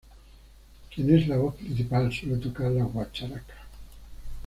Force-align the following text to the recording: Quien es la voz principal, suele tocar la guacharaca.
Quien 0.89 1.15
es 1.15 1.27
la 1.27 1.37
voz 1.37 1.53
principal, 1.57 2.11
suele 2.11 2.37
tocar 2.39 2.71
la 2.71 2.85
guacharaca. 2.85 3.67